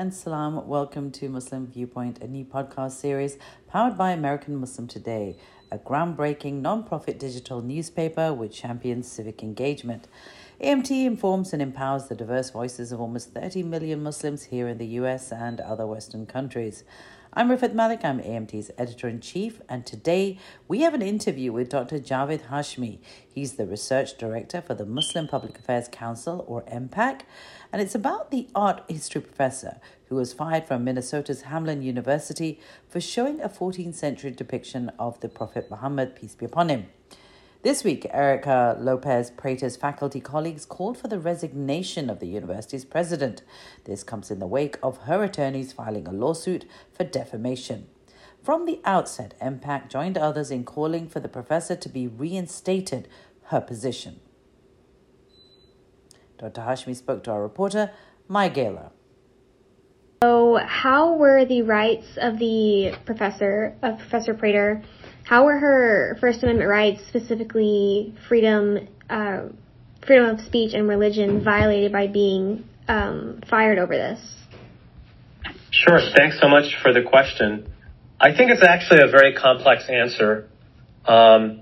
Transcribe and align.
and 0.00 0.14
salam. 0.14 0.66
Welcome 0.66 1.10
to 1.10 1.28
Muslim 1.28 1.66
Viewpoint, 1.66 2.22
a 2.22 2.26
new 2.26 2.42
podcast 2.42 2.92
series 2.92 3.36
powered 3.68 3.98
by 3.98 4.12
American 4.12 4.56
Muslim 4.56 4.88
Today, 4.88 5.36
a 5.70 5.76
groundbreaking 5.76 6.62
non-profit 6.62 7.18
digital 7.18 7.60
newspaper 7.60 8.32
which 8.32 8.56
champions 8.56 9.12
civic 9.12 9.42
engagement. 9.42 10.08
AMT 10.62 10.90
informs 11.04 11.52
and 11.52 11.60
empowers 11.60 12.08
the 12.08 12.14
diverse 12.14 12.48
voices 12.48 12.92
of 12.92 13.00
almost 13.00 13.34
30 13.34 13.62
million 13.64 14.02
Muslims 14.02 14.44
here 14.44 14.68
in 14.68 14.78
the 14.78 14.86
US 14.86 15.32
and 15.32 15.60
other 15.60 15.86
Western 15.86 16.24
countries. 16.24 16.82
I'm 17.32 17.48
Rifat 17.48 17.74
Malik, 17.74 18.04
I'm 18.04 18.18
AMT's 18.18 18.72
editor 18.76 19.06
in 19.06 19.20
chief, 19.20 19.60
and 19.68 19.86
today 19.86 20.36
we 20.66 20.80
have 20.80 20.94
an 20.94 21.00
interview 21.00 21.52
with 21.52 21.68
Dr. 21.68 22.00
Javad 22.00 22.48
Hashmi. 22.48 22.98
He's 23.32 23.52
the 23.52 23.66
research 23.66 24.18
director 24.18 24.60
for 24.60 24.74
the 24.74 24.84
Muslim 24.84 25.28
Public 25.28 25.56
Affairs 25.56 25.86
Council, 25.92 26.44
or 26.48 26.62
MPAC, 26.62 27.20
and 27.72 27.80
it's 27.80 27.94
about 27.94 28.32
the 28.32 28.48
art 28.52 28.82
history 28.88 29.20
professor 29.20 29.80
who 30.08 30.16
was 30.16 30.32
fired 30.32 30.66
from 30.66 30.82
Minnesota's 30.82 31.44
Hamline 31.44 31.84
University 31.84 32.58
for 32.88 33.00
showing 33.00 33.40
a 33.40 33.48
14th 33.48 33.94
century 33.94 34.32
depiction 34.32 34.90
of 34.98 35.20
the 35.20 35.28
Prophet 35.28 35.70
Muhammad, 35.70 36.16
peace 36.16 36.34
be 36.34 36.46
upon 36.46 36.68
him. 36.68 36.88
This 37.62 37.84
week, 37.84 38.06
Erica 38.10 38.74
Lopez 38.80 39.30
Prater's 39.30 39.76
faculty 39.76 40.18
colleagues 40.18 40.64
called 40.64 40.96
for 40.96 41.08
the 41.08 41.18
resignation 41.18 42.08
of 42.08 42.18
the 42.18 42.26
university's 42.26 42.86
president. 42.86 43.42
This 43.84 44.02
comes 44.02 44.30
in 44.30 44.38
the 44.38 44.46
wake 44.46 44.78
of 44.82 45.02
her 45.02 45.22
attorneys 45.22 45.70
filing 45.70 46.08
a 46.08 46.12
lawsuit 46.12 46.64
for 46.90 47.04
defamation. 47.04 47.88
From 48.42 48.64
the 48.64 48.80
outset, 48.86 49.34
MPAC 49.42 49.90
joined 49.90 50.16
others 50.16 50.50
in 50.50 50.64
calling 50.64 51.06
for 51.06 51.20
the 51.20 51.28
professor 51.28 51.76
to 51.76 51.88
be 51.90 52.06
reinstated 52.06 53.06
her 53.48 53.60
position. 53.60 54.20
Dr. 56.38 56.62
Hashmi 56.62 56.96
spoke 56.96 57.22
to 57.24 57.30
our 57.30 57.42
reporter, 57.42 57.90
Mai 58.26 58.48
Gala. 58.48 58.92
So, 60.22 60.56
how 60.56 61.14
were 61.14 61.44
the 61.44 61.60
rights 61.60 62.16
of 62.16 62.38
the 62.38 62.94
professor, 63.04 63.76
of 63.82 63.98
Professor 63.98 64.32
Prater, 64.32 64.82
how 65.30 65.44
were 65.44 65.56
her 65.56 66.16
First 66.20 66.42
Amendment 66.42 66.68
rights, 66.68 67.02
specifically 67.08 68.16
freedom, 68.28 68.88
uh, 69.08 69.42
freedom 70.04 70.24
of 70.24 70.40
speech 70.40 70.74
and 70.74 70.88
religion, 70.88 71.44
violated 71.44 71.92
by 71.92 72.08
being 72.08 72.64
um, 72.88 73.40
fired 73.48 73.78
over 73.78 73.96
this? 73.96 74.18
Sure. 75.70 76.00
Thanks 76.16 76.40
so 76.40 76.48
much 76.48 76.74
for 76.82 76.92
the 76.92 77.02
question. 77.02 77.72
I 78.20 78.36
think 78.36 78.50
it's 78.50 78.64
actually 78.64 79.02
a 79.02 79.06
very 79.08 79.32
complex 79.32 79.84
answer. 79.88 80.48
Um, 81.06 81.60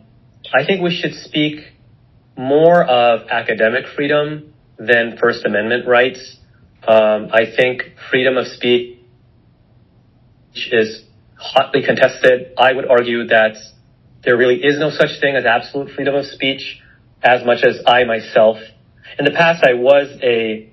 I 0.55 0.65
think 0.65 0.81
we 0.81 0.99
should 0.99 1.13
speak 1.13 1.61
more 2.39 2.83
of 2.83 3.29
academic 3.29 3.85
freedom 3.95 4.55
than 4.79 5.19
First 5.21 5.45
Amendment 5.45 5.87
rights. 5.87 6.39
Um, 6.87 7.29
I 7.35 7.55
think 7.55 7.83
freedom 8.11 8.39
of 8.39 8.47
speech 8.47 8.97
is 10.55 11.05
hotly 11.39 11.83
contested. 11.85 12.53
I 12.59 12.73
would 12.73 12.89
argue 12.91 13.27
that 13.29 13.57
there 14.25 14.37
really 14.37 14.57
is 14.57 14.79
no 14.79 14.91
such 14.91 15.21
thing 15.21 15.37
as 15.37 15.45
absolute 15.45 15.91
freedom 15.95 16.15
of 16.15 16.27
speech 16.27 16.81
as 17.23 17.45
much 17.45 17.65
as 17.65 17.81
I 17.87 18.05
myself. 18.05 18.59
In 19.19 19.25
the 19.25 19.31
past, 19.31 19.65
I 19.65 19.75
was 19.75 20.19
a 20.23 20.71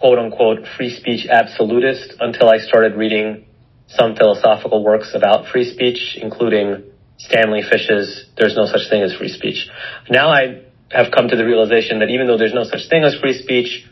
quote 0.00 0.18
unquote 0.18 0.66
free 0.76 0.94
speech 0.94 1.26
absolutist 1.26 2.14
until 2.20 2.48
I 2.48 2.58
started 2.58 2.96
reading 2.96 3.46
some 3.88 4.16
philosophical 4.16 4.84
works 4.84 5.12
about 5.14 5.48
free 5.48 5.70
speech, 5.72 6.18
including 6.20 6.84
Stanley 7.18 7.62
Fish's 7.62 8.26
There's 8.36 8.54
No 8.54 8.66
Such 8.66 8.88
Thing 8.90 9.02
as 9.02 9.14
Free 9.14 9.28
Speech. 9.28 9.68
Now 10.10 10.28
I 10.28 10.62
have 10.90 11.10
come 11.12 11.28
to 11.28 11.36
the 11.36 11.44
realization 11.44 12.00
that 12.00 12.10
even 12.10 12.26
though 12.26 12.38
there's 12.38 12.54
no 12.54 12.64
such 12.64 12.88
thing 12.88 13.04
as 13.04 13.14
free 13.16 13.40
speech, 13.42 13.86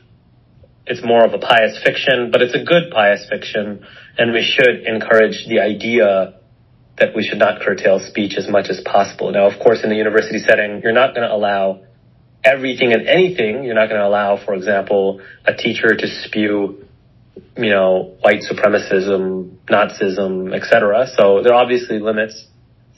it's 0.87 1.05
more 1.05 1.25
of 1.25 1.33
a 1.33 1.39
pious 1.39 1.81
fiction, 1.85 2.31
but 2.31 2.43
it's 2.43 2.55
a 2.55 2.65
good 2.65 2.91
pious 2.93 3.27
fiction, 3.29 3.87
and 4.19 4.33
we 4.33 4.43
should 4.43 4.85
encourage 4.87 5.47
the 5.49 5.61
idea 5.61 6.35
that 6.99 7.15
we 7.15 7.23
should 7.23 7.39
not 7.39 7.63
curtail 7.63 8.01
speech 8.01 8.35
as 8.37 8.49
much 8.49 8.67
as 8.69 8.81
possible. 8.85 9.31
Now, 9.31 9.47
of 9.47 9.59
course, 9.61 9.83
in 9.83 9.91
the 9.91 9.97
university 9.97 10.39
setting, 10.39 10.81
you're 10.83 10.93
not 10.93 11.15
going 11.15 11.27
to 11.27 11.35
allow 11.35 11.81
everything 12.45 12.93
and 12.93 13.07
anything. 13.09 13.65
You're 13.65 13.75
not 13.75 13.89
going 13.89 14.01
to 14.01 14.07
allow, 14.07 14.45
for 14.45 14.55
example, 14.55 15.23
a 15.45 15.55
teacher 15.55 15.97
to 15.97 16.07
spew, 16.25 16.85
you 17.57 17.71
know, 17.71 18.17
white 18.21 18.43
supremacism, 18.43 19.57
Nazism, 19.67 20.55
etc. 20.55 21.07
So 21.17 21.43
there 21.43 21.55
are 21.55 21.63
obviously 21.63 21.99
limits, 21.99 22.47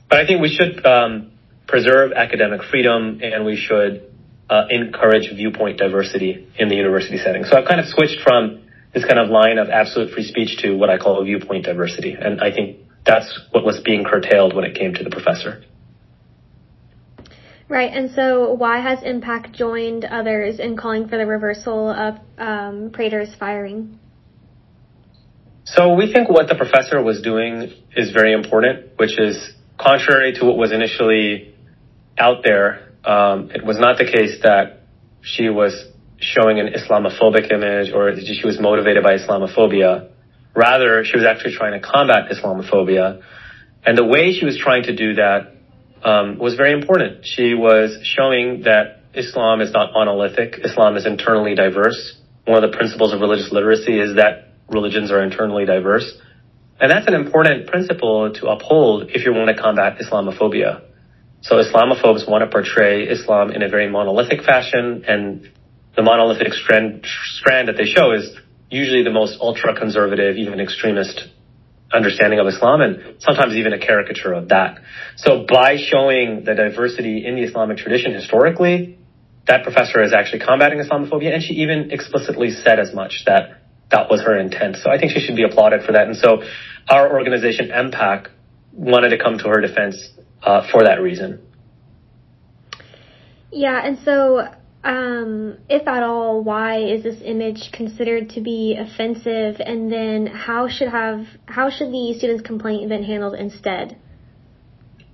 but 0.08 0.18
I 0.18 0.26
think 0.26 0.40
we 0.40 0.48
should 0.48 0.84
um, 0.84 1.32
preserve 1.66 2.12
academic 2.12 2.62
freedom 2.62 3.20
and 3.22 3.44
we 3.44 3.56
should 3.56 4.13
uh, 4.50 4.66
encourage 4.70 5.30
viewpoint 5.34 5.78
diversity 5.78 6.48
in 6.58 6.68
the 6.68 6.74
university 6.74 7.18
setting. 7.18 7.44
So 7.44 7.56
I've 7.56 7.66
kind 7.66 7.80
of 7.80 7.86
switched 7.86 8.20
from 8.22 8.62
this 8.92 9.04
kind 9.04 9.18
of 9.18 9.28
line 9.28 9.58
of 9.58 9.68
absolute 9.68 10.12
free 10.12 10.24
speech 10.24 10.58
to 10.62 10.76
what 10.76 10.90
I 10.90 10.98
call 10.98 11.20
a 11.20 11.24
viewpoint 11.24 11.64
diversity. 11.64 12.16
And 12.18 12.40
I 12.40 12.52
think 12.52 12.78
that's 13.04 13.40
what 13.50 13.64
was 13.64 13.80
being 13.80 14.04
curtailed 14.04 14.54
when 14.54 14.64
it 14.64 14.76
came 14.76 14.94
to 14.94 15.04
the 15.04 15.10
professor. 15.10 15.64
Right, 17.68 17.90
and 17.92 18.10
so 18.10 18.52
why 18.52 18.80
has 18.80 18.98
MPAC 18.98 19.52
joined 19.52 20.04
others 20.04 20.60
in 20.60 20.76
calling 20.76 21.08
for 21.08 21.16
the 21.16 21.26
reversal 21.26 21.88
of 21.88 22.18
um, 22.36 22.90
Prater's 22.92 23.34
firing? 23.34 23.98
So 25.64 25.94
we 25.94 26.12
think 26.12 26.28
what 26.28 26.46
the 26.46 26.54
professor 26.56 27.02
was 27.02 27.22
doing 27.22 27.72
is 27.96 28.12
very 28.12 28.34
important, 28.34 28.98
which 28.98 29.18
is 29.18 29.54
contrary 29.78 30.34
to 30.34 30.44
what 30.44 30.58
was 30.58 30.72
initially 30.72 31.54
out 32.18 32.44
there 32.44 32.83
um, 33.04 33.50
it 33.50 33.64
was 33.64 33.78
not 33.78 33.98
the 33.98 34.04
case 34.04 34.40
that 34.42 34.80
she 35.20 35.48
was 35.48 35.74
showing 36.18 36.58
an 36.60 36.68
Islamophobic 36.68 37.52
image 37.52 37.92
or 37.92 38.14
she 38.16 38.46
was 38.46 38.58
motivated 38.60 39.02
by 39.02 39.16
Islamophobia. 39.16 40.10
Rather, 40.54 41.04
she 41.04 41.16
was 41.16 41.26
actually 41.26 41.54
trying 41.54 41.80
to 41.80 41.86
combat 41.86 42.30
Islamophobia. 42.30 43.22
And 43.84 43.98
the 43.98 44.04
way 44.04 44.32
she 44.32 44.44
was 44.44 44.56
trying 44.56 44.84
to 44.84 44.96
do 44.96 45.14
that 45.14 45.54
um, 46.02 46.38
was 46.38 46.54
very 46.54 46.72
important. 46.72 47.26
She 47.26 47.54
was 47.54 47.98
showing 48.02 48.62
that 48.62 49.00
Islam 49.14 49.60
is 49.60 49.72
not 49.72 49.92
monolithic. 49.92 50.60
Islam 50.62 50.96
is 50.96 51.06
internally 51.06 51.54
diverse. 51.54 52.16
One 52.46 52.62
of 52.62 52.70
the 52.70 52.76
principles 52.76 53.12
of 53.12 53.20
religious 53.20 53.52
literacy 53.52 53.98
is 53.98 54.16
that 54.16 54.48
religions 54.68 55.10
are 55.10 55.22
internally 55.22 55.66
diverse. 55.66 56.10
And 56.80 56.90
that's 56.90 57.06
an 57.06 57.14
important 57.14 57.66
principle 57.68 58.32
to 58.34 58.48
uphold 58.48 59.10
if 59.10 59.24
you 59.24 59.32
want 59.32 59.54
to 59.54 59.60
combat 59.60 59.98
Islamophobia. 59.98 60.82
So 61.44 61.56
Islamophobes 61.56 62.26
want 62.26 62.40
to 62.40 62.50
portray 62.50 63.02
Islam 63.02 63.50
in 63.50 63.62
a 63.62 63.68
very 63.68 63.90
monolithic 63.90 64.42
fashion, 64.42 65.04
and 65.06 65.50
the 65.94 66.02
monolithic 66.02 66.54
strand, 66.54 67.04
strand 67.36 67.68
that 67.68 67.76
they 67.76 67.84
show 67.84 68.12
is 68.12 68.34
usually 68.70 69.04
the 69.04 69.10
most 69.10 69.38
ultra 69.42 69.78
conservative, 69.78 70.38
even 70.38 70.58
extremist 70.58 71.28
understanding 71.92 72.40
of 72.40 72.46
Islam, 72.46 72.80
and 72.80 73.20
sometimes 73.20 73.56
even 73.56 73.74
a 73.74 73.78
caricature 73.78 74.32
of 74.32 74.48
that. 74.48 74.78
So 75.16 75.44
by 75.46 75.76
showing 75.76 76.44
the 76.44 76.54
diversity 76.54 77.26
in 77.26 77.34
the 77.34 77.42
Islamic 77.42 77.76
tradition 77.76 78.14
historically, 78.14 78.98
that 79.46 79.64
professor 79.64 80.02
is 80.02 80.14
actually 80.14 80.40
combating 80.40 80.78
Islamophobia, 80.78 81.34
and 81.34 81.42
she 81.42 81.54
even 81.60 81.90
explicitly 81.90 82.52
said 82.52 82.80
as 82.80 82.94
much 82.94 83.24
that 83.26 83.60
that 83.90 84.10
was 84.10 84.22
her 84.22 84.38
intent. 84.38 84.76
So 84.76 84.90
I 84.90 84.96
think 84.96 85.12
she 85.12 85.20
should 85.20 85.36
be 85.36 85.44
applauded 85.44 85.82
for 85.84 85.92
that. 85.92 86.06
And 86.06 86.16
so 86.16 86.42
our 86.88 87.12
organization, 87.12 87.68
MPAC, 87.68 88.28
wanted 88.72 89.10
to 89.10 89.18
come 89.18 89.36
to 89.38 89.48
her 89.48 89.60
defense 89.60 90.08
uh, 90.44 90.70
for 90.70 90.84
that 90.84 91.00
reason. 91.00 91.40
Yeah, 93.50 93.80
and 93.84 93.98
so 94.04 94.48
um, 94.84 95.58
if 95.68 95.88
at 95.88 96.02
all, 96.02 96.44
why 96.44 96.78
is 96.78 97.02
this 97.02 97.20
image 97.24 97.70
considered 97.72 98.30
to 98.30 98.40
be 98.40 98.76
offensive? 98.78 99.56
And 99.60 99.90
then 99.90 100.26
how 100.26 100.68
should 100.68 100.88
have 100.88 101.26
how 101.46 101.70
should 101.70 101.90
the 101.90 102.14
student's 102.18 102.46
complaint 102.46 102.88
been 102.88 103.02
handled 103.02 103.34
instead? 103.34 103.96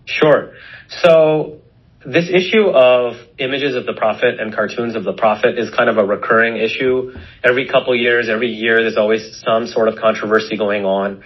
Sure. 0.06 0.54
So 0.88 1.60
this 2.04 2.30
issue 2.32 2.66
of 2.66 3.15
images 3.38 3.76
of 3.76 3.86
the 3.86 3.92
prophet 3.92 4.41
and 4.41 4.53
cartoons 4.53 4.97
of 4.97 5.04
the 5.04 5.12
prophet 5.12 5.59
is 5.59 5.71
kind 5.71 5.91
of 5.91 5.98
a 5.98 6.04
recurring 6.04 6.56
issue. 6.56 7.12
Every 7.44 7.68
couple 7.68 7.94
years, 7.94 8.28
every 8.28 8.48
year, 8.48 8.83
there's 8.83 8.97
always 8.97 9.42
some 9.44 9.66
sort 9.66 9.88
of 9.88 9.97
controversy 9.97 10.56
going 10.56 10.84
on 10.84 11.22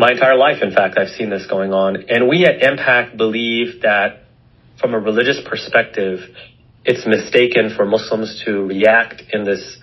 my 0.00 0.12
entire 0.12 0.34
life, 0.34 0.62
in 0.62 0.72
fact, 0.72 0.96
I've 0.98 1.10
seen 1.10 1.28
this 1.28 1.46
going 1.46 1.74
on. 1.74 2.08
And 2.08 2.26
we 2.26 2.46
at 2.46 2.60
MPAC 2.60 3.18
believe 3.18 3.82
that 3.82 4.22
from 4.80 4.94
a 4.94 4.98
religious 4.98 5.38
perspective, 5.46 6.20
it's 6.86 7.06
mistaken 7.06 7.74
for 7.76 7.84
Muslims 7.84 8.42
to 8.46 8.64
react 8.64 9.22
in 9.30 9.44
this 9.44 9.78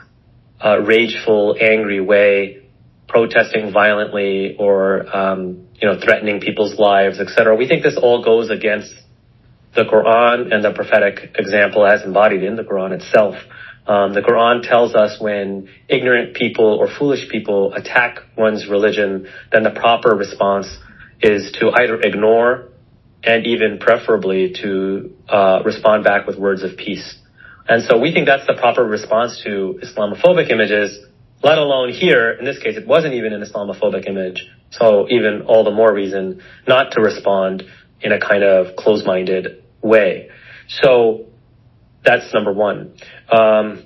uh, 0.59 0.79
rageful, 0.79 1.55
angry 1.61 2.01
way, 2.01 2.63
protesting 3.07 3.71
violently 3.71 4.55
or 4.57 5.15
um, 5.15 5.67
you 5.79 5.87
know 5.87 5.99
threatening 6.03 6.41
people's 6.41 6.79
lives, 6.79 7.19
etc. 7.19 7.55
We 7.55 7.67
think 7.67 7.83
this 7.83 7.97
all 8.01 8.23
goes 8.23 8.49
against 8.49 8.91
the 9.75 9.83
Quran 9.83 10.51
and 10.51 10.65
the 10.65 10.73
prophetic 10.73 11.35
example 11.35 11.85
as 11.85 12.01
embodied 12.01 12.43
in 12.43 12.55
the 12.55 12.63
Quran 12.63 12.91
itself. 12.91 13.35
Um, 13.87 14.13
the 14.13 14.21
Quran 14.21 14.67
tells 14.67 14.95
us 14.95 15.17
when 15.19 15.69
ignorant 15.87 16.35
people 16.35 16.65
or 16.65 16.89
foolish 16.89 17.29
people 17.29 17.73
attack 17.73 18.19
one's 18.37 18.67
religion, 18.67 19.27
then 19.51 19.63
the 19.63 19.71
proper 19.71 20.13
response 20.13 20.67
is 21.21 21.53
to 21.53 21.71
either 21.71 21.99
ignore 22.01 22.69
and 23.23 23.45
even 23.47 23.79
preferably 23.79 24.53
to 24.61 25.15
uh, 25.29 25.61
respond 25.63 26.03
back 26.03 26.27
with 26.27 26.37
words 26.37 26.63
of 26.63 26.77
peace. 26.77 27.17
And 27.67 27.83
so 27.83 27.97
we 27.97 28.13
think 28.13 28.27
that's 28.27 28.45
the 28.45 28.55
proper 28.55 28.83
response 28.83 29.41
to 29.45 29.79
Islamophobic 29.83 30.49
images. 30.49 30.99
let 31.43 31.57
alone 31.57 31.89
here, 31.91 32.31
in 32.31 32.45
this 32.45 32.59
case, 32.59 32.77
it 32.77 32.87
wasn't 32.87 33.13
even 33.13 33.33
an 33.33 33.41
Islamophobic 33.41 34.07
image. 34.07 34.45
So 34.71 35.07
even 35.09 35.43
all 35.43 35.63
the 35.63 35.71
more 35.71 35.93
reason 35.93 36.41
not 36.67 36.91
to 36.93 37.01
respond 37.01 37.63
in 38.01 38.11
a 38.11 38.19
kind 38.19 38.43
of 38.43 38.75
close-minded 38.75 39.63
way. 39.81 40.29
So 40.67 41.27
that's 42.07 42.33
number 42.33 42.53
one. 42.53 42.93
Um, 43.29 43.83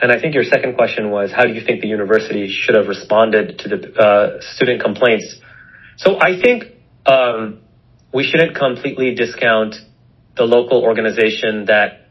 and 0.00 0.12
I 0.12 0.20
think 0.20 0.34
your 0.34 0.44
second 0.44 0.74
question 0.74 1.10
was, 1.10 1.30
how 1.32 1.44
do 1.44 1.52
you 1.52 1.64
think 1.64 1.80
the 1.80 1.88
university 1.88 2.48
should 2.48 2.74
have 2.74 2.88
responded 2.88 3.60
to 3.60 3.68
the 3.68 3.94
uh, 3.94 4.40
student 4.54 4.82
complaints? 4.82 5.36
So 5.96 6.20
I 6.20 6.40
think 6.40 6.64
um, 7.06 7.60
we 8.12 8.24
shouldn't 8.24 8.56
completely 8.56 9.14
discount 9.14 9.76
the 10.36 10.44
local 10.44 10.82
organization 10.82 11.66
that 11.66 12.08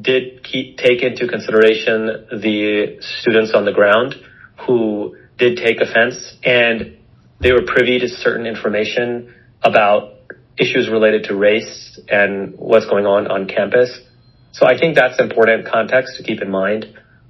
did 0.00 0.44
keep, 0.44 0.78
take 0.78 1.02
into 1.02 1.26
consideration 1.26 2.06
the 2.30 2.98
students 3.20 3.52
on 3.54 3.64
the 3.64 3.72
ground 3.72 4.14
who 4.66 5.16
did 5.38 5.56
take 5.56 5.80
offense 5.80 6.36
and 6.44 6.98
they 7.40 7.52
were 7.52 7.62
privy 7.66 7.98
to 8.00 8.08
certain 8.08 8.46
information 8.46 9.34
about 9.62 10.14
issues 10.58 10.88
related 10.88 11.24
to 11.24 11.36
race 11.36 12.00
and 12.08 12.54
what's 12.58 12.86
going 12.86 13.06
on 13.06 13.28
on 13.28 13.46
campus. 13.46 14.00
So 14.58 14.66
I 14.66 14.76
think 14.76 14.96
that's 14.96 15.20
important 15.20 15.68
context 15.68 16.16
to 16.16 16.24
keep 16.24 16.42
in 16.42 16.50
mind. 16.50 16.84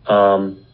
Um, 0.06 0.64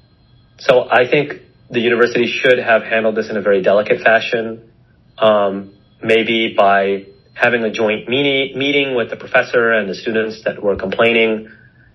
so 0.58 0.88
I 0.88 1.10
think 1.10 1.42
the 1.68 1.80
university 1.80 2.28
should 2.28 2.60
have 2.60 2.84
handled 2.84 3.16
this 3.16 3.28
in 3.28 3.36
a 3.36 3.42
very 3.42 3.60
delicate 3.60 4.00
fashion, 4.02 4.70
um, 5.18 5.74
maybe 6.00 6.54
by 6.56 7.06
having 7.34 7.64
a 7.64 7.72
joint 7.72 8.08
meeting, 8.08 8.56
meeting 8.56 8.94
with 8.94 9.10
the 9.10 9.16
professor 9.16 9.72
and 9.72 9.90
the 9.90 9.96
students 9.96 10.44
that 10.44 10.62
were 10.62 10.76
complaining. 10.76 11.48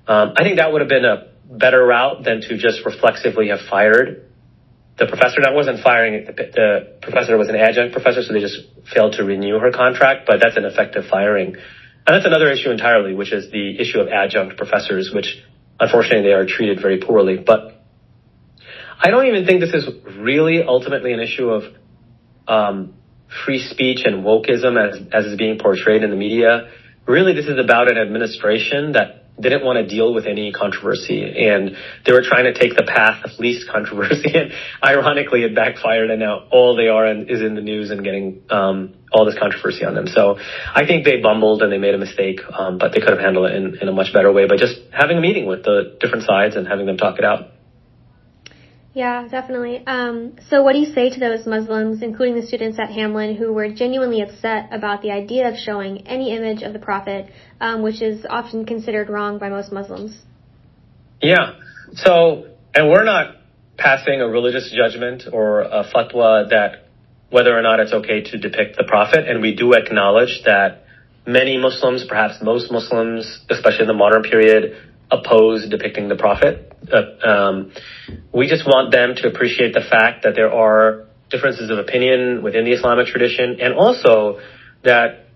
Um, 0.06 0.34
I 0.36 0.44
think 0.44 0.58
that 0.58 0.74
would 0.74 0.82
have 0.82 0.90
been 0.90 1.06
a 1.06 1.30
better 1.50 1.86
route 1.86 2.26
than 2.26 2.42
to 2.42 2.58
just 2.58 2.86
reflexively 2.86 3.48
have 3.48 3.62
fired 3.70 4.28
the 4.98 5.06
professor. 5.08 5.40
That 5.42 5.54
wasn't 5.54 5.80
firing 5.82 6.26
the, 6.26 6.34
the 6.34 6.98
professor 7.02 7.38
was 7.38 7.48
an 7.48 7.56
adjunct 7.56 7.94
professor, 7.94 8.24
so 8.24 8.34
they 8.34 8.42
just 8.42 8.60
failed 8.94 9.14
to 9.14 9.24
renew 9.24 9.58
her 9.60 9.72
contract. 9.72 10.28
But 10.28 10.42
that's 10.42 10.58
an 10.58 10.66
effective 10.66 11.06
firing, 11.10 11.56
and 12.10 12.16
that's 12.16 12.26
another 12.26 12.50
issue 12.50 12.72
entirely, 12.72 13.14
which 13.14 13.32
is 13.32 13.52
the 13.52 13.80
issue 13.80 14.00
of 14.00 14.08
adjunct 14.08 14.58
professors, 14.58 15.12
which 15.14 15.44
unfortunately 15.80 16.24
they 16.24 16.34
are 16.34 16.48
treated 16.48 16.82
very 16.82 17.00
poorly. 17.00 17.38
But 17.38 17.84
I 19.00 19.12
don't 19.12 19.28
even 19.28 19.46
think 19.46 19.62
this 19.62 19.76
is 19.76 19.88
really 20.18 20.64
ultimately 20.64 21.14
an 21.14 21.20
issue 21.20 21.50
of 21.50 21.66
um, 22.48 22.96
free 23.46 23.60
speech 23.60 24.06
and 24.06 24.26
wokeism 24.26 24.74
as 24.76 25.00
as 25.14 25.26
is 25.26 25.38
being 25.38 25.60
portrayed 25.60 26.02
in 26.02 26.10
the 26.10 26.16
media. 26.16 26.72
Really, 27.06 27.36
this 27.36 27.46
is 27.46 27.60
about 27.64 27.92
an 27.92 28.00
administration 28.00 28.94
that 28.94 29.26
didn't 29.42 29.64
want 29.64 29.78
to 29.78 29.88
deal 29.88 30.14
with 30.14 30.26
any 30.26 30.52
controversy 30.52 31.24
and 31.24 31.76
they 32.06 32.12
were 32.12 32.24
trying 32.24 32.46
to 32.46 32.54
take 32.54 32.76
the 32.76 32.84
path 32.84 33.24
of 33.24 33.32
least 33.40 33.70
controversy 33.70 34.32
and 34.36 34.52
ironically 34.84 35.44
it 35.44 35.56
backfired 35.56 36.10
and 36.10 36.20
now 36.20 36.48
all 36.52 36.76
they 36.76 36.88
are 36.88 37.08
in, 37.08 37.30
is 37.30 37.42
in 37.42 37.56
the 37.56 37.62
news 37.62 37.92
and 37.92 38.04
getting 38.04 38.44
um, 38.50 38.96
all 39.12 39.26
this 39.26 39.38
controversy 39.40 39.86
on 39.86 39.96
them. 39.96 40.08
So 40.08 40.38
i 40.76 40.86
think 40.86 41.06
they 41.06 41.22
bumbled 41.22 41.62
and 41.62 41.72
they 41.72 41.78
made 41.78 41.96
a 41.96 41.98
mistake 41.98 42.42
um, 42.52 42.78
but 42.78 42.92
they 42.92 43.00
could 43.00 43.10
have 43.10 43.20
handled 43.20 43.50
it 43.50 43.56
in, 43.56 43.78
in 43.82 43.88
a 43.88 43.94
much 43.94 44.14
better 44.14 44.32
way 44.32 44.48
by 44.48 44.58
just 44.58 44.80
having 44.92 45.18
a 45.18 45.22
meeting 45.22 45.46
with 45.46 45.64
the 45.64 45.98
different 46.00 46.26
sides 46.26 46.56
and 46.56 46.68
having 46.68 46.86
them 46.86 46.98
talk 46.98 47.18
it 47.18 47.26
out 47.26 47.52
yeah, 48.94 49.28
definitely. 49.30 49.86
Um, 49.86 50.36
so, 50.50 50.64
what 50.64 50.74
do 50.74 50.80
you 50.80 50.94
say 50.94 51.10
to 51.10 51.20
those 51.20 51.46
Muslims, 51.46 52.02
including 52.02 52.36
the 52.36 52.48
students 52.48 52.80
at 52.80 52.90
Hamline, 52.90 53.38
who 53.38 53.54
were 53.54 53.70
genuinely 53.70 54.22
upset 54.22 54.70
about 54.72 55.02
the 55.02 55.12
idea 55.12 55.50
of 55.50 55.58
showing 55.58 56.08
any 56.08 56.36
image 56.36 56.64
of 56.64 56.74
the 56.74 56.80
Prophet, 56.80 57.32
um, 57.62 57.84
which 57.84 58.02
is 58.02 58.26
often 58.28 58.66
considered 58.66 59.10
wrong 59.10 59.38
by 59.38 59.50
most 59.50 59.72
Muslims? 59.72 60.20
Yeah. 61.22 61.56
So, 61.94 62.48
and 62.74 62.90
we're 62.90 63.04
not 63.04 63.36
passing 63.78 64.22
a 64.22 64.28
religious 64.28 64.74
judgment 64.76 65.24
or 65.32 65.62
a 65.62 65.84
fatwa 65.84 66.50
that 66.50 66.88
whether 67.30 67.58
or 67.58 67.62
not 67.62 67.80
it's 67.80 67.94
okay 67.94 68.22
to 68.22 68.38
depict 68.38 68.76
the 68.78 68.84
Prophet, 68.84 69.28
and 69.28 69.42
we 69.42 69.56
do 69.56 69.74
acknowledge 69.74 70.42
that 70.46 70.84
many 71.28 71.58
Muslims, 71.58 72.04
perhaps 72.08 72.42
most 72.42 72.72
Muslims, 72.72 73.46
especially 73.50 73.82
in 73.82 73.88
the 73.88 73.94
modern 73.94 74.24
period, 74.24 74.89
oppose 75.12 75.68
depicting 75.70 76.08
the 76.08 76.16
Prophet. 76.16 76.72
Uh, 76.92 77.28
um, 77.28 77.72
we 78.34 78.48
just 78.48 78.66
want 78.66 78.92
them 78.92 79.16
to 79.16 79.28
appreciate 79.28 79.74
the 79.74 79.82
fact 79.82 80.24
that 80.24 80.36
there 80.36 80.54
are 80.54 81.06
differences 81.30 81.70
of 81.70 81.78
opinion 81.78 82.42
within 82.44 82.66
the 82.66 82.72
Islamic 82.72 83.08
tradition, 83.08 83.58
and 83.60 83.74
also 83.74 84.40
that 84.84 85.28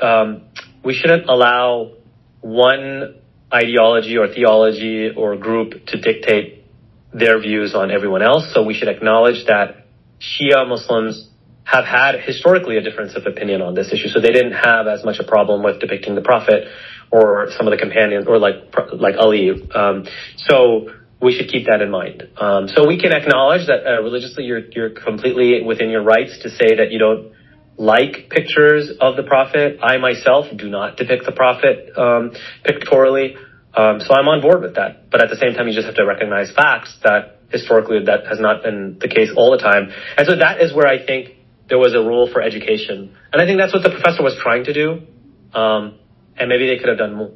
um, 0.00 0.44
we 0.84 0.94
shouldn't 0.94 1.28
allow 1.28 1.92
one 2.40 3.20
ideology 3.52 4.16
or 4.16 4.28
theology 4.28 5.10
or 5.14 5.36
group 5.36 5.86
to 5.86 6.00
dictate 6.00 6.64
their 7.12 7.38
views 7.40 7.74
on 7.74 7.90
everyone 7.90 8.22
else. 8.22 8.52
So 8.54 8.64
we 8.64 8.74
should 8.74 8.88
acknowledge 8.88 9.44
that 9.46 9.86
Shia 10.20 10.66
Muslims 10.66 11.28
have 11.64 11.84
had 11.84 12.20
historically 12.20 12.76
a 12.76 12.80
difference 12.80 13.14
of 13.14 13.26
opinion 13.26 13.62
on 13.62 13.74
this 13.74 13.92
issue. 13.92 14.08
So 14.08 14.20
they 14.20 14.32
didn't 14.32 14.52
have 14.52 14.86
as 14.86 15.04
much 15.04 15.18
a 15.20 15.24
problem 15.24 15.62
with 15.62 15.80
depicting 15.80 16.14
the 16.14 16.22
Prophet 16.22 16.68
or 17.12 17.48
some 17.56 17.68
of 17.68 17.72
the 17.72 17.76
companions, 17.76 18.26
or 18.26 18.38
like 18.38 18.74
like 18.94 19.14
Ali. 19.18 19.50
Um, 19.74 20.06
so 20.38 20.88
we 21.20 21.32
should 21.32 21.48
keep 21.48 21.66
that 21.66 21.80
in 21.80 21.90
mind. 21.90 22.24
Um, 22.36 22.68
so 22.68 22.86
we 22.88 22.98
can 22.98 23.12
acknowledge 23.12 23.68
that 23.68 23.86
uh, 23.86 24.02
religiously 24.02 24.44
you're 24.44 24.64
you're 24.72 24.90
completely 24.90 25.62
within 25.62 25.90
your 25.90 26.02
rights 26.02 26.38
to 26.42 26.48
say 26.48 26.76
that 26.76 26.90
you 26.90 26.98
don't 26.98 27.32
like 27.76 28.28
pictures 28.30 28.90
of 29.00 29.16
the 29.16 29.22
prophet. 29.22 29.78
I 29.82 29.98
myself 29.98 30.46
do 30.56 30.68
not 30.68 30.96
depict 30.96 31.26
the 31.26 31.32
prophet 31.32 31.96
um, 31.96 32.32
pictorially, 32.64 33.36
um, 33.74 34.00
so 34.00 34.14
I'm 34.14 34.28
on 34.28 34.40
board 34.40 34.62
with 34.62 34.74
that. 34.76 35.10
But 35.10 35.22
at 35.22 35.28
the 35.28 35.36
same 35.36 35.52
time, 35.54 35.68
you 35.68 35.74
just 35.74 35.86
have 35.86 35.96
to 35.96 36.06
recognize 36.06 36.50
facts 36.50 36.96
that 37.04 37.38
historically 37.50 38.04
that 38.06 38.26
has 38.26 38.40
not 38.40 38.62
been 38.62 38.96
the 38.98 39.08
case 39.08 39.28
all 39.36 39.50
the 39.52 39.62
time. 39.62 39.92
And 40.16 40.26
so 40.26 40.36
that 40.36 40.60
is 40.62 40.74
where 40.74 40.88
I 40.88 41.04
think 41.04 41.36
there 41.68 41.78
was 41.78 41.94
a 41.94 42.00
role 42.00 42.28
for 42.32 42.40
education, 42.40 43.14
and 43.32 43.40
I 43.40 43.44
think 43.44 43.60
that's 43.60 43.72
what 43.72 43.82
the 43.82 43.90
professor 43.90 44.22
was 44.22 44.36
trying 44.42 44.64
to 44.64 44.72
do. 44.72 45.06
Um, 45.52 45.98
and 46.36 46.48
maybe 46.48 46.66
they 46.66 46.78
could 46.78 46.88
have 46.88 46.98
done 46.98 47.14
more, 47.14 47.30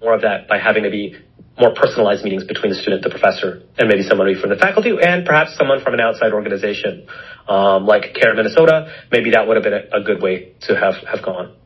more 0.00 0.14
of 0.14 0.22
that 0.22 0.48
by 0.48 0.58
having 0.58 0.84
to 0.84 0.90
be 0.90 1.16
more 1.58 1.74
personalized 1.74 2.22
meetings 2.24 2.44
between 2.44 2.70
the 2.70 2.78
student, 2.78 3.02
the 3.02 3.10
professor, 3.10 3.62
and 3.78 3.88
maybe 3.88 4.02
somebody 4.02 4.40
from 4.40 4.50
the 4.50 4.56
faculty, 4.56 4.90
and 5.00 5.26
perhaps 5.26 5.56
someone 5.56 5.82
from 5.82 5.94
an 5.94 6.00
outside 6.00 6.32
organization, 6.32 7.06
um, 7.48 7.84
like 7.84 8.14
CAIR 8.14 8.30
of 8.30 8.36
Minnesota. 8.36 8.92
Maybe 9.10 9.32
that 9.32 9.46
would 9.46 9.56
have 9.56 9.64
been 9.64 9.74
a, 9.74 10.00
a 10.00 10.04
good 10.04 10.22
way 10.22 10.54
to 10.62 10.76
have, 10.76 10.94
have 11.06 11.24
gone. 11.24 11.56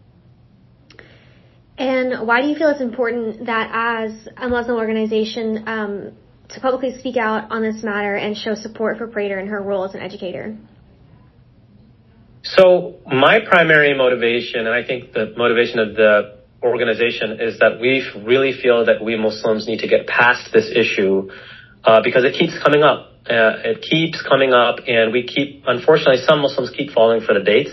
And 1.76 2.26
why 2.26 2.42
do 2.42 2.48
you 2.48 2.54
feel 2.54 2.68
it's 2.68 2.80
important 2.80 3.46
that 3.46 3.70
as 3.72 4.28
a 4.36 4.48
Muslim 4.48 4.76
organization 4.76 5.64
um, 5.66 6.12
to 6.50 6.60
publicly 6.60 6.98
speak 6.98 7.16
out 7.16 7.50
on 7.50 7.62
this 7.62 7.82
matter 7.82 8.14
and 8.14 8.36
show 8.36 8.54
support 8.54 8.98
for 8.98 9.06
Prater 9.08 9.38
and 9.38 9.48
her 9.48 9.60
role 9.60 9.84
as 9.84 9.94
an 9.94 10.00
educator? 10.00 10.56
So 12.42 12.96
my 13.06 13.40
primary 13.40 13.96
motivation, 13.96 14.66
and 14.66 14.74
I 14.74 14.84
think 14.84 15.12
the 15.12 15.32
motivation 15.36 15.78
of 15.78 15.94
the 15.94 16.38
organization 16.62 17.40
is 17.40 17.58
that 17.60 17.80
we 17.80 18.04
really 18.24 18.52
feel 18.52 18.86
that 18.86 19.02
we 19.02 19.16
Muslims 19.16 19.66
need 19.66 19.80
to 19.80 19.88
get 19.88 20.06
past 20.06 20.52
this 20.52 20.70
issue 20.74 21.30
uh, 21.84 22.00
because 22.02 22.24
it 22.24 22.34
keeps 22.34 22.58
coming 22.62 22.82
up. 22.82 23.10
Uh, 23.28 23.62
it 23.64 23.82
keeps 23.82 24.20
coming 24.22 24.52
up, 24.52 24.80
and 24.88 25.12
we 25.12 25.22
keep, 25.22 25.62
unfortunately, 25.66 26.20
some 26.26 26.40
Muslims 26.40 26.70
keep 26.70 26.90
falling 26.90 27.20
for 27.20 27.34
the 27.34 27.40
bait. 27.40 27.68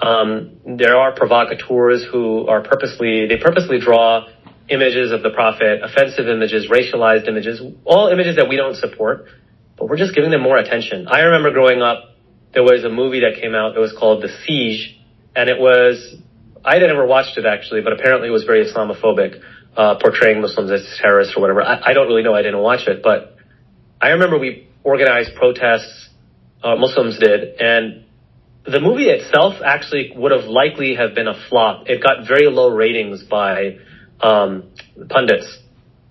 Um, 0.00 0.58
there 0.66 0.96
are 0.96 1.14
provocateurs 1.14 2.04
who 2.04 2.46
are 2.46 2.62
purposely, 2.62 3.26
they 3.26 3.38
purposely 3.38 3.78
draw 3.78 4.26
images 4.68 5.12
of 5.12 5.22
the 5.22 5.30
Prophet, 5.30 5.82
offensive 5.82 6.28
images, 6.28 6.68
racialized 6.68 7.26
images, 7.28 7.62
all 7.84 8.08
images 8.08 8.36
that 8.36 8.48
we 8.48 8.56
don't 8.56 8.76
support, 8.76 9.26
but 9.78 9.88
we're 9.88 9.96
just 9.96 10.14
giving 10.14 10.30
them 10.30 10.42
more 10.42 10.58
attention. 10.58 11.06
I 11.08 11.20
remember 11.20 11.50
growing 11.50 11.80
up, 11.80 12.13
there 12.54 12.62
was 12.62 12.84
a 12.84 12.88
movie 12.88 13.20
that 13.20 13.40
came 13.40 13.54
out. 13.54 13.76
It 13.76 13.80
was 13.80 13.92
called 13.92 14.22
The 14.22 14.28
Siege, 14.44 14.98
and 15.34 15.50
it 15.50 15.58
was 15.58 16.16
I 16.64 16.74
had 16.74 16.82
never 16.82 17.06
watched 17.06 17.36
it 17.36 17.44
actually, 17.44 17.82
but 17.82 17.92
apparently 17.92 18.28
it 18.28 18.30
was 18.30 18.44
very 18.44 18.64
Islamophobic, 18.64 19.42
uh, 19.76 19.96
portraying 20.00 20.40
Muslims 20.40 20.70
as 20.70 20.98
terrorists 21.00 21.34
or 21.36 21.42
whatever. 21.42 21.62
I, 21.62 21.90
I 21.90 21.92
don't 21.92 22.06
really 22.06 22.22
know. 22.22 22.34
I 22.34 22.42
didn't 22.42 22.60
watch 22.60 22.86
it, 22.86 23.02
but 23.02 23.36
I 24.00 24.10
remember 24.10 24.38
we 24.38 24.68
organized 24.82 25.34
protests. 25.34 26.08
Uh, 26.62 26.76
Muslims 26.76 27.18
did, 27.18 27.60
and 27.60 28.04
the 28.64 28.80
movie 28.80 29.10
itself 29.10 29.56
actually 29.62 30.12
would 30.16 30.32
have 30.32 30.44
likely 30.44 30.94
have 30.94 31.14
been 31.14 31.28
a 31.28 31.34
flop. 31.50 31.86
It 31.88 32.02
got 32.02 32.26
very 32.26 32.46
low 32.46 32.70
ratings 32.70 33.22
by 33.22 33.76
um, 34.20 34.70
pundits, 35.10 35.58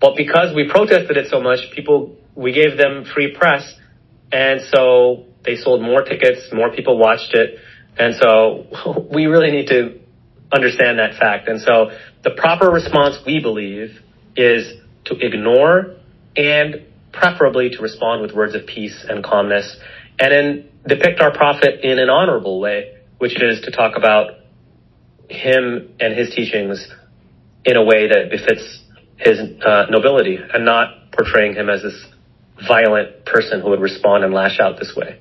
but 0.00 0.14
because 0.16 0.54
we 0.54 0.70
protested 0.70 1.16
it 1.16 1.28
so 1.28 1.40
much, 1.40 1.72
people 1.74 2.16
we 2.36 2.52
gave 2.52 2.76
them 2.78 3.04
free 3.04 3.34
press, 3.34 3.74
and 4.30 4.60
so 4.72 5.26
they 5.44 5.56
sold 5.56 5.82
more 5.82 6.02
tickets, 6.02 6.48
more 6.52 6.70
people 6.70 6.98
watched 6.98 7.34
it. 7.34 7.58
And 7.98 8.14
so 8.14 9.06
we 9.12 9.26
really 9.26 9.50
need 9.50 9.68
to 9.68 10.00
understand 10.52 10.98
that 10.98 11.18
fact. 11.18 11.48
And 11.48 11.60
so 11.60 11.90
the 12.22 12.30
proper 12.30 12.70
response, 12.70 13.16
we 13.26 13.40
believe, 13.40 14.00
is 14.36 14.72
to 15.06 15.16
ignore 15.18 15.96
and 16.36 16.86
preferably 17.12 17.70
to 17.70 17.82
respond 17.82 18.22
with 18.22 18.32
words 18.32 18.54
of 18.54 18.66
peace 18.66 19.04
and 19.08 19.22
calmness 19.22 19.76
and 20.18 20.32
then 20.32 20.68
depict 20.86 21.20
our 21.20 21.32
prophet 21.32 21.80
in 21.82 21.98
an 21.98 22.08
honorable 22.08 22.60
way, 22.60 22.96
which 23.18 23.40
is 23.40 23.60
to 23.62 23.70
talk 23.70 23.96
about 23.96 24.32
him 25.28 25.94
and 26.00 26.16
his 26.16 26.34
teachings 26.34 26.86
in 27.64 27.76
a 27.76 27.84
way 27.84 28.08
that 28.08 28.30
befits 28.30 28.82
his 29.16 29.38
uh, 29.64 29.86
nobility 29.88 30.36
and 30.36 30.64
not 30.64 31.12
portraying 31.12 31.54
him 31.54 31.70
as 31.70 31.82
this 31.82 32.06
violent 32.66 33.24
person 33.24 33.60
who 33.60 33.70
would 33.70 33.80
respond 33.80 34.24
and 34.24 34.34
lash 34.34 34.58
out 34.60 34.78
this 34.78 34.92
way. 34.96 35.20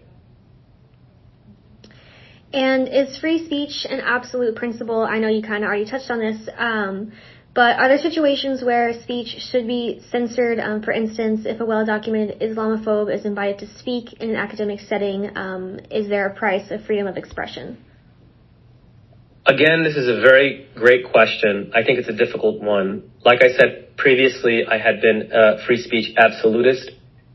And 2.53 2.87
is 2.87 3.17
free 3.17 3.43
speech 3.45 3.85
an 3.89 3.99
absolute 3.99 4.55
principle? 4.55 5.01
I 5.01 5.17
know 5.17 5.27
you 5.27 5.41
kind 5.41 5.63
of 5.63 5.67
already 5.67 5.89
touched 5.89 6.11
on 6.11 6.19
this, 6.19 6.47
um, 6.55 7.11
but 7.55 7.79
are 7.79 7.87
there 7.87 7.97
situations 7.97 8.63
where 8.63 8.93
speech 9.01 9.37
should 9.51 9.65
be 9.65 10.01
censored? 10.11 10.59
Um, 10.59 10.83
for 10.83 10.91
instance, 10.91 11.41
if 11.45 11.59
a 11.59 11.65
well-documented 11.65 12.41
Islamophobe 12.41 13.13
is 13.13 13.25
invited 13.25 13.59
to 13.59 13.77
speak 13.79 14.13
in 14.21 14.29
an 14.29 14.35
academic 14.35 14.81
setting, 14.81 15.35
um, 15.35 15.79
is 15.89 16.07
there 16.09 16.27
a 16.27 16.35
price 16.35 16.69
of 16.69 16.85
freedom 16.85 17.07
of 17.07 17.17
expression? 17.17 17.83
Again, 19.47 19.83
this 19.83 19.97
is 19.97 20.07
a 20.07 20.21
very 20.21 20.67
great 20.75 21.11
question. 21.11 21.71
I 21.75 21.83
think 21.83 21.99
it's 21.99 22.07
a 22.07 22.15
difficult 22.15 22.61
one. 22.61 23.11
Like 23.25 23.43
I 23.43 23.49
said 23.57 23.97
previously, 23.97 24.63
I 24.65 24.77
had 24.77 25.01
been 25.01 25.31
a 25.33 25.63
free 25.65 25.81
speech 25.81 26.15
absolutist, 26.17 26.91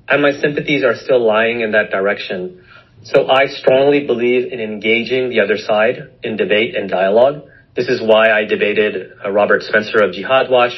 and 0.08 0.22
my 0.22 0.32
sympathies 0.32 0.84
are 0.84 0.94
still 0.94 1.24
lying 1.26 1.60
in 1.60 1.72
that 1.72 1.90
direction. 1.90 2.64
So 3.02 3.28
I 3.28 3.46
strongly 3.46 4.06
believe 4.06 4.52
in 4.52 4.60
engaging 4.60 5.30
the 5.30 5.40
other 5.40 5.56
side 5.56 6.18
in 6.22 6.36
debate 6.36 6.74
and 6.76 6.90
dialogue. 6.90 7.48
This 7.74 7.88
is 7.88 8.00
why 8.02 8.30
I 8.30 8.44
debated 8.44 9.12
uh, 9.24 9.30
Robert 9.30 9.62
Spencer 9.62 10.02
of 10.02 10.12
Jihad 10.12 10.50
Watch. 10.50 10.72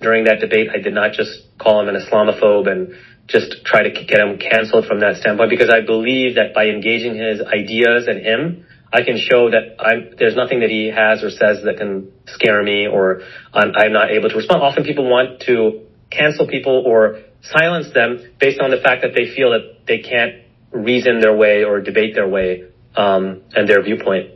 During 0.00 0.24
that 0.24 0.40
debate, 0.40 0.68
I 0.74 0.78
did 0.78 0.94
not 0.94 1.12
just 1.12 1.30
call 1.58 1.80
him 1.80 1.88
an 1.88 2.00
Islamophobe 2.00 2.70
and 2.70 2.94
just 3.26 3.64
try 3.64 3.82
to 3.82 3.90
get 3.90 4.20
him 4.20 4.38
canceled 4.38 4.86
from 4.86 5.00
that 5.00 5.16
standpoint 5.16 5.48
because 5.48 5.70
I 5.70 5.80
believe 5.80 6.34
that 6.34 6.54
by 6.54 6.66
engaging 6.66 7.14
his 7.14 7.40
ideas 7.40 8.06
and 8.08 8.18
him, 8.18 8.66
I 8.92 9.02
can 9.04 9.16
show 9.16 9.48
that 9.50 9.80
I'm, 9.80 10.16
there's 10.18 10.36
nothing 10.36 10.60
that 10.60 10.68
he 10.68 10.92
has 10.94 11.22
or 11.22 11.30
says 11.30 11.62
that 11.64 11.78
can 11.78 12.12
scare 12.26 12.62
me 12.62 12.86
or 12.86 13.22
I'm, 13.54 13.72
I'm 13.74 13.92
not 13.92 14.10
able 14.10 14.28
to 14.28 14.36
respond. 14.36 14.62
Often 14.62 14.84
people 14.84 15.08
want 15.08 15.40
to 15.46 15.86
cancel 16.10 16.46
people 16.46 16.84
or 16.84 17.20
silence 17.40 17.94
them 17.94 18.34
based 18.38 18.60
on 18.60 18.70
the 18.70 18.76
fact 18.76 19.02
that 19.02 19.14
they 19.14 19.32
feel 19.34 19.50
that 19.52 19.86
they 19.86 19.98
can't 19.98 20.41
reason 20.72 21.20
their 21.20 21.36
way 21.36 21.64
or 21.64 21.80
debate 21.80 22.14
their 22.14 22.28
way 22.28 22.64
um, 22.96 23.42
and 23.54 23.68
their 23.68 23.82
viewpoint. 23.82 24.32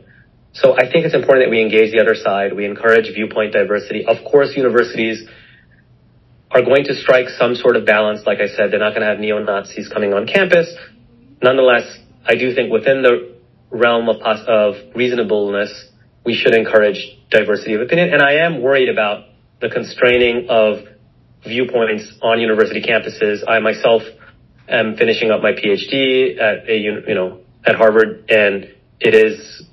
So 0.53 0.73
I 0.73 0.91
think 0.91 1.05
it's 1.05 1.13
important 1.13 1.45
that 1.45 1.51
we 1.51 1.61
engage 1.61 1.91
the 1.91 2.01
other 2.01 2.15
side. 2.15 2.53
We 2.55 2.65
encourage 2.65 3.13
viewpoint 3.13 3.53
diversity. 3.53 4.05
Of 4.05 4.17
course, 4.23 4.55
universities 4.55 5.27
are 6.49 6.61
going 6.63 6.85
to 6.85 6.95
strike 6.95 7.29
some 7.29 7.55
sort 7.55 7.75
of 7.75 7.85
balance. 7.85 8.25
Like 8.25 8.39
I 8.39 8.47
said, 8.47 8.71
they're 8.71 8.79
not 8.79 8.91
going 8.91 9.01
to 9.01 9.07
have 9.07 9.19
neo-Nazis 9.19 9.89
coming 9.89 10.13
on 10.13 10.25
campus. 10.25 10.73
Nonetheless, 11.43 11.85
I 12.25 12.35
do 12.35 12.55
think 12.55 12.71
within 12.71 13.01
the 13.01 13.35
realm 13.69 14.09
of, 14.09 14.21
of 14.21 14.95
reasonableness, 14.95 15.91
we 16.25 16.33
should 16.33 16.55
encourage 16.55 17.17
diversity 17.29 17.73
of 17.75 17.81
opinion. 17.81 18.13
And 18.13 18.21
I 18.21 18.45
am 18.45 18.61
worried 18.61 18.89
about 18.89 19.25
the 19.61 19.69
constraining 19.69 20.47
of 20.49 20.79
viewpoints 21.43 22.13
on 22.21 22.39
university 22.39 22.81
campuses. 22.81 23.43
I 23.47 23.59
myself 23.59 24.01
am 24.67 24.95
finishing 24.97 25.31
up 25.31 25.41
my 25.41 25.51
PhD 25.51 26.39
at 26.39 26.69
a, 26.69 26.77
you 26.77 27.15
know, 27.15 27.39
at 27.65 27.75
Harvard 27.75 28.25
and 28.29 28.73
it 28.99 29.13
is, 29.13 29.63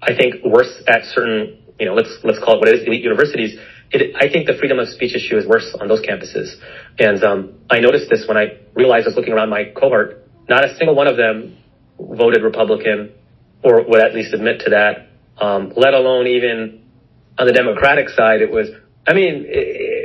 I 0.00 0.14
think 0.16 0.44
worse 0.44 0.82
at 0.86 1.04
certain, 1.04 1.58
you 1.78 1.86
know, 1.86 1.94
let's, 1.94 2.18
let's 2.24 2.38
call 2.38 2.56
it 2.56 2.58
what 2.58 2.68
it 2.68 2.80
is, 2.80 2.86
elite 2.86 3.02
universities. 3.02 3.58
It, 3.90 4.14
I 4.16 4.30
think 4.32 4.46
the 4.46 4.54
freedom 4.58 4.78
of 4.78 4.88
speech 4.88 5.14
issue 5.14 5.36
is 5.36 5.46
worse 5.46 5.74
on 5.80 5.88
those 5.88 6.00
campuses. 6.00 6.54
And, 6.98 7.22
um, 7.22 7.54
I 7.70 7.80
noticed 7.80 8.10
this 8.10 8.26
when 8.26 8.36
I 8.36 8.58
realized 8.74 9.06
I 9.06 9.10
was 9.10 9.16
looking 9.16 9.32
around 9.32 9.50
my 9.50 9.72
cohort 9.76 10.22
not 10.48 10.64
a 10.64 10.76
single 10.76 10.94
one 10.94 11.06
of 11.06 11.16
them 11.16 11.56
voted 11.98 12.42
Republican 12.42 13.12
or 13.62 13.82
would 13.86 14.00
at 14.00 14.14
least 14.14 14.34
admit 14.34 14.60
to 14.60 14.70
that, 14.70 15.08
um, 15.40 15.72
let 15.76 15.94
alone 15.94 16.26
even 16.26 16.82
on 17.38 17.46
the 17.46 17.52
Democratic 17.52 18.08
side, 18.08 18.42
it 18.42 18.50
was, 18.50 18.68
I 19.06 19.14
mean, 19.14 19.46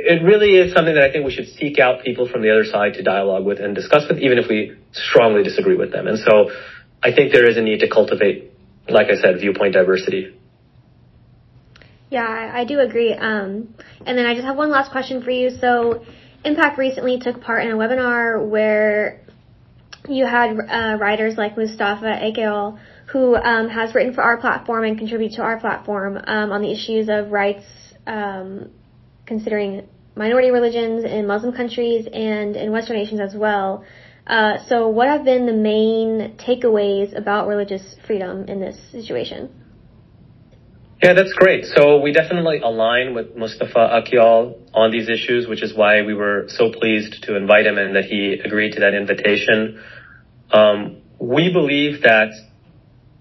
it, 0.08 0.22
really 0.22 0.56
is 0.56 0.72
something 0.72 0.94
that 0.94 1.04
I 1.04 1.12
think 1.12 1.24
we 1.24 1.32
should 1.32 1.48
seek 1.48 1.78
out 1.78 2.02
people 2.02 2.28
from 2.28 2.42
the 2.42 2.50
other 2.50 2.64
side 2.64 2.94
to 2.94 3.02
dialogue 3.02 3.44
with 3.44 3.60
and 3.60 3.74
discuss 3.74 4.08
with, 4.08 4.18
even 4.18 4.38
if 4.38 4.48
we 4.48 4.76
strongly 4.92 5.42
disagree 5.42 5.76
with 5.76 5.92
them. 5.92 6.06
And 6.06 6.18
so 6.18 6.50
I 7.02 7.12
think 7.12 7.32
there 7.32 7.48
is 7.48 7.56
a 7.56 7.62
need 7.62 7.80
to 7.80 7.88
cultivate, 7.88 8.50
like 8.88 9.08
I 9.08 9.20
said, 9.20 9.38
viewpoint 9.38 9.74
diversity. 9.74 10.34
Yeah, 12.10 12.50
I, 12.54 12.64
do 12.64 12.80
agree. 12.80 13.12
Um, 13.12 13.74
and 14.06 14.16
then 14.16 14.24
I 14.24 14.32
just 14.32 14.46
have 14.46 14.56
one 14.56 14.70
last 14.70 14.90
question 14.90 15.22
for 15.22 15.30
you. 15.30 15.50
So, 15.50 16.06
MPAC 16.42 16.78
recently 16.78 17.18
took 17.18 17.42
part 17.42 17.64
in 17.64 17.70
a 17.70 17.74
webinar 17.74 18.48
where 18.48 19.20
you 20.08 20.24
had 20.24 20.56
uh, 20.58 20.96
writers 20.98 21.36
like 21.36 21.58
Mustafa 21.58 22.06
Akyol, 22.06 22.78
who 23.08 23.34
um, 23.36 23.68
has 23.68 23.94
written 23.94 24.14
for 24.14 24.22
our 24.22 24.38
platform 24.38 24.84
and 24.84 24.96
contributed 24.96 25.36
to 25.36 25.42
our 25.42 25.60
platform 25.60 26.16
um, 26.16 26.50
on 26.50 26.62
the 26.62 26.72
issues 26.72 27.08
of 27.10 27.30
rights, 27.30 27.66
um, 28.06 28.70
considering 29.26 29.86
minority 30.18 30.50
religions 30.50 31.04
in 31.04 31.26
Muslim 31.26 31.54
countries 31.54 32.06
and 32.12 32.56
in 32.56 32.72
Western 32.72 32.96
nations 32.96 33.20
as 33.20 33.34
well. 33.34 33.84
Uh, 34.26 34.58
so, 34.66 34.88
what 34.88 35.08
have 35.08 35.24
been 35.24 35.46
the 35.46 35.52
main 35.54 36.36
takeaways 36.36 37.16
about 37.16 37.48
religious 37.48 37.96
freedom 38.06 38.44
in 38.46 38.60
this 38.60 38.76
situation? 38.92 39.48
Yeah, 41.02 41.12
that's 41.14 41.32
great. 41.32 41.64
So 41.64 42.00
we 42.00 42.12
definitely 42.12 42.58
align 42.58 43.14
with 43.14 43.36
Mustafa 43.36 44.02
Akyol 44.02 44.58
on 44.74 44.90
these 44.90 45.08
issues, 45.08 45.46
which 45.46 45.62
is 45.62 45.72
why 45.72 46.02
we 46.02 46.12
were 46.12 46.46
so 46.48 46.72
pleased 46.72 47.22
to 47.22 47.36
invite 47.36 47.66
him 47.66 47.78
and 47.78 47.94
that 47.94 48.04
he 48.04 48.40
agreed 48.44 48.72
to 48.72 48.80
that 48.80 48.94
invitation. 48.94 49.80
Um, 50.50 51.02
we 51.20 51.52
believe 51.52 52.02
that 52.02 52.30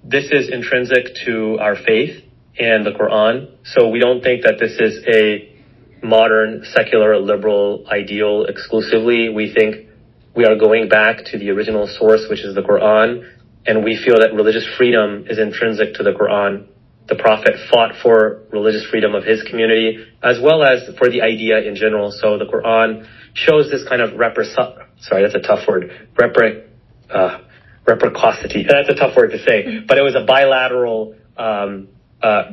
this 0.04 0.26
is 0.32 0.50
intrinsic 0.50 1.06
to 1.26 1.60
our 1.62 1.76
faith 1.76 2.24
and 2.58 2.84
the 2.84 2.92
Quran. 2.92 3.52
So 3.64 3.90
we 3.90 4.00
don't 4.00 4.24
think 4.24 4.44
that 4.44 4.56
this 4.60 4.80
is 4.80 5.06
a 5.08 5.57
modern 6.04 6.64
secular 6.66 7.18
liberal 7.18 7.86
ideal 7.92 8.46
exclusively. 8.46 9.30
We 9.30 9.54
think 9.54 9.88
we 10.36 10.46
are 10.46 10.56
going 10.56 10.90
back 10.90 11.26
to 11.32 11.38
the 11.38 11.50
original 11.50 11.88
source, 11.88 12.26
which 12.30 12.44
is 12.44 12.56
the 12.56 12.62
Quran. 12.62 13.34
And 13.66 13.84
we 13.84 14.02
feel 14.04 14.20
that 14.20 14.34
religious 14.34 14.66
freedom 14.78 15.26
is 15.30 15.40
intrinsic 15.40 15.96
to 15.96 16.04
the 16.04 16.12
Quran. 16.12 16.68
The 17.08 17.16
Prophet 17.16 17.56
fought 17.72 17.96
for 18.02 18.44
religious 18.52 18.86
freedom 18.90 19.16
of 19.16 19.24
his 19.24 19.42
community 19.44 20.06
as 20.22 20.40
well 20.42 20.64
as 20.64 20.84
for 20.98 21.10
the 21.10 21.22
idea 21.22 21.60
in 21.60 21.76
general. 21.76 22.12
So 22.12 22.38
the 22.38 22.46
Quran 22.46 23.08
shows 23.34 23.70
this 23.72 23.88
kind 23.88 24.02
of 24.02 24.12
repres- 24.12 24.54
sorry, 25.00 25.24
that's 25.24 25.36
a 25.36 25.40
tough 25.40 25.68
word. 25.68 26.10
Repre- 26.16 26.68
uh, 27.10 27.40
reciprocity. 27.86 28.66
That's 28.70 28.90
a 28.90 28.96
tough 28.96 29.16
word 29.16 29.32
to 29.32 29.40
say, 29.40 29.80
but 29.88 29.98
it 29.98 30.02
was 30.02 30.16
a 30.16 30.26
bilateral. 30.26 31.16
Um, 31.38 31.90
uh, 32.22 32.44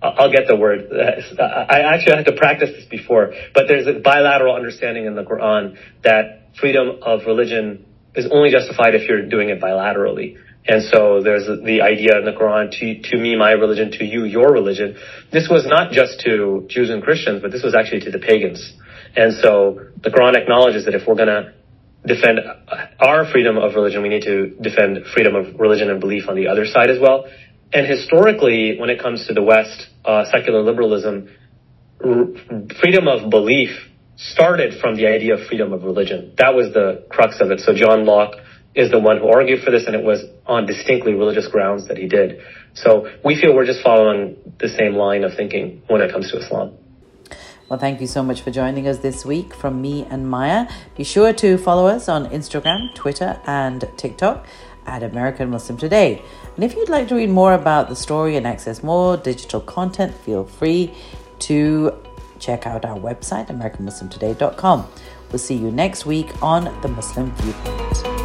I'll 0.00 0.30
get 0.30 0.46
the 0.46 0.56
word. 0.56 0.90
Uh, 0.92 1.42
I 1.42 1.80
actually 1.94 2.16
had 2.16 2.26
to 2.26 2.36
practice 2.36 2.70
this 2.70 2.84
before, 2.84 3.32
but 3.52 3.64
there's 3.66 3.86
a 3.86 3.98
bilateral 3.98 4.54
understanding 4.54 5.06
in 5.06 5.14
the 5.14 5.24
Quran 5.24 5.76
that 6.04 6.50
freedom 6.60 7.00
of 7.02 7.26
religion 7.26 7.84
is 8.14 8.26
only 8.30 8.50
justified 8.50 8.94
if 8.94 9.08
you're 9.08 9.28
doing 9.28 9.48
it 9.48 9.60
bilaterally. 9.60 10.36
And 10.66 10.82
so 10.82 11.22
there's 11.22 11.46
the 11.46 11.80
idea 11.82 12.18
in 12.18 12.24
the 12.24 12.32
Quran, 12.32 12.70
to, 12.78 13.10
to 13.10 13.16
me, 13.16 13.36
my 13.36 13.52
religion, 13.52 13.90
to 13.92 14.04
you, 14.04 14.24
your 14.24 14.52
religion. 14.52 14.96
This 15.32 15.48
was 15.50 15.66
not 15.66 15.92
just 15.92 16.20
to 16.26 16.66
Jews 16.68 16.90
and 16.90 17.02
Christians, 17.02 17.40
but 17.42 17.50
this 17.50 17.62
was 17.62 17.74
actually 17.74 18.00
to 18.00 18.10
the 18.10 18.18
pagans. 18.18 18.74
And 19.16 19.32
so 19.32 19.80
the 20.02 20.10
Quran 20.10 20.36
acknowledges 20.36 20.84
that 20.84 20.94
if 20.94 21.06
we're 21.08 21.16
going 21.16 21.28
to 21.28 21.54
defend 22.06 22.40
our 23.00 23.30
freedom 23.32 23.56
of 23.56 23.74
religion, 23.74 24.02
we 24.02 24.08
need 24.08 24.22
to 24.22 24.50
defend 24.60 25.06
freedom 25.14 25.34
of 25.34 25.58
religion 25.58 25.90
and 25.90 26.00
belief 26.00 26.28
on 26.28 26.36
the 26.36 26.48
other 26.48 26.66
side 26.66 26.90
as 26.90 27.00
well. 27.00 27.24
And 27.72 27.86
historically, 27.86 28.78
when 28.78 28.90
it 28.90 29.00
comes 29.00 29.26
to 29.26 29.34
the 29.34 29.42
West, 29.42 29.88
uh, 30.04 30.24
secular 30.30 30.62
liberalism, 30.62 31.28
r- 32.02 32.26
freedom 32.80 33.08
of 33.08 33.30
belief 33.30 33.70
started 34.16 34.80
from 34.80 34.96
the 34.96 35.06
idea 35.06 35.34
of 35.34 35.46
freedom 35.46 35.72
of 35.72 35.84
religion. 35.84 36.34
That 36.38 36.54
was 36.54 36.72
the 36.72 37.04
crux 37.08 37.40
of 37.40 37.50
it. 37.50 37.60
So 37.60 37.72
John 37.74 38.04
Locke 38.04 38.34
is 38.74 38.90
the 38.90 38.98
one 38.98 39.18
who 39.18 39.28
argued 39.28 39.62
for 39.62 39.70
this, 39.70 39.86
and 39.86 39.94
it 39.94 40.04
was 40.04 40.24
on 40.46 40.66
distinctly 40.66 41.14
religious 41.14 41.46
grounds 41.48 41.88
that 41.88 41.96
he 41.96 42.08
did. 42.08 42.40
So 42.74 43.08
we 43.24 43.40
feel 43.40 43.54
we're 43.54 43.66
just 43.66 43.82
following 43.82 44.36
the 44.58 44.68
same 44.68 44.94
line 44.94 45.24
of 45.24 45.34
thinking 45.34 45.82
when 45.88 46.00
it 46.00 46.10
comes 46.12 46.30
to 46.32 46.38
Islam. 46.38 46.72
Well, 47.68 47.78
thank 47.78 48.00
you 48.00 48.06
so 48.06 48.22
much 48.22 48.40
for 48.40 48.50
joining 48.50 48.88
us 48.88 48.98
this 48.98 49.26
week 49.26 49.54
from 49.54 49.82
me 49.82 50.06
and 50.10 50.28
Maya. 50.28 50.68
Be 50.96 51.04
sure 51.04 51.34
to 51.34 51.58
follow 51.58 51.86
us 51.86 52.08
on 52.08 52.26
Instagram, 52.30 52.94
Twitter, 52.94 53.40
and 53.46 53.84
TikTok 53.98 54.46
at 54.88 55.02
American 55.02 55.50
Muslim 55.50 55.78
Today. 55.78 56.22
And 56.56 56.64
if 56.64 56.74
you'd 56.74 56.88
like 56.88 57.08
to 57.08 57.14
read 57.14 57.30
more 57.30 57.54
about 57.54 57.88
the 57.88 57.96
story 57.96 58.36
and 58.36 58.46
access 58.46 58.82
more 58.82 59.16
digital 59.16 59.60
content, 59.60 60.14
feel 60.14 60.44
free 60.44 60.92
to 61.40 61.92
check 62.40 62.66
out 62.66 62.84
our 62.84 62.98
website, 62.98 63.48
AmericanMuslimToday.com. 63.48 64.86
We'll 65.30 65.38
see 65.38 65.56
you 65.56 65.70
next 65.70 66.06
week 66.06 66.30
on 66.42 66.64
The 66.80 66.88
Muslim 66.88 67.32
Viewpoint. 67.36 68.17